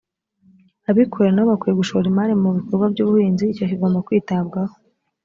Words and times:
abikorera 0.89 1.33
nabo 1.33 1.49
bakwiye 1.51 1.73
gushora 1.81 2.05
imari 2.11 2.33
mu 2.41 2.49
bikorwa 2.57 2.85
by’ 2.93 2.99
ubuhinzi 3.03 3.43
icyo 3.47 3.65
kigo 3.65 3.75
kigomba 3.77 4.05
kwitabwaho 4.07 4.73